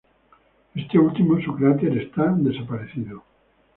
Este 0.73 0.97
último, 0.97 1.39
su 1.41 1.53
cráter 1.55 1.95
está 1.95 2.31
desaparecido. 2.35 3.23